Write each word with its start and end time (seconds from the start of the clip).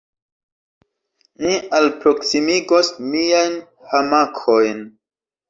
Ni 1.43 1.51
alproksimigos 1.81 2.91
niajn 3.11 3.61
hamakojn. 3.93 4.85